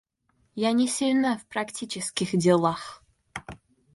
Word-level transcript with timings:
Я 0.55 0.71
не 0.71 0.87
сильна 0.87 1.37
в 1.37 1.45
практических 1.45 2.35
делах. 2.35 3.03